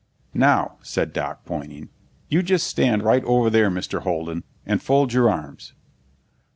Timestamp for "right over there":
3.03-3.69